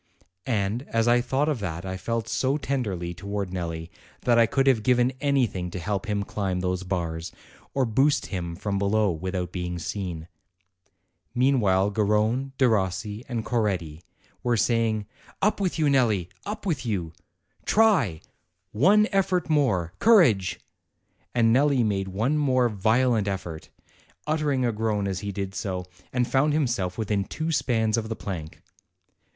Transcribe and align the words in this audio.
And 0.47 0.81
as 0.87 1.07
I 1.07 1.21
thought 1.21 1.47
of 1.47 1.59
that 1.59 1.85
I 1.85 1.95
felt 1.95 2.27
so 2.27 2.57
tenderly 2.57 3.13
towards 3.13 3.51
Nelli 3.53 3.91
that 4.21 4.39
I 4.39 4.47
could 4.47 4.65
have 4.65 4.81
given 4.81 5.13
anything 5.21 5.69
to 5.69 5.77
help 5.77 6.07
him 6.07 6.23
climb 6.23 6.61
those 6.61 6.81
bars, 6.81 7.31
or 7.75 7.85
boost 7.85 8.25
him 8.25 8.55
from 8.55 8.79
below 8.79 9.11
without 9.11 9.51
being 9.51 9.77
seen. 9.77 10.27
Meanwhile 11.35 11.91
Garrone, 11.91 12.51
Derossi, 12.57 13.23
and 13.29 13.45
Coretti 13.45 14.01
were 14.41 14.57
say 14.57 14.87
ing: 14.89 15.05
"Up 15.39 15.61
with 15.61 15.77
you, 15.77 15.85
Nelli, 15.87 16.29
up 16.47 16.65
with 16.65 16.83
you!" 16.83 17.13
Try 17.65 18.21
one 18.71 19.07
effort 19.11 19.51
more 19.51 19.93
courage!" 19.99 20.59
And 21.35 21.53
Nelli 21.53 21.83
made 21.85 22.07
one 22.07 22.39
more 22.39 22.69
violent 22.69 23.27
effort, 23.27 23.69
utering 24.25 24.65
a 24.67 24.71
groan 24.71 25.07
as 25.07 25.19
he 25.19 25.31
did 25.31 25.53
so, 25.53 25.85
and 26.11 26.27
found 26.27 26.53
himself 26.53 26.97
within 26.97 27.23
two 27.23 27.51
spans 27.51 27.97
of 27.99 28.09
the 28.09 28.15
plank. 28.15 28.63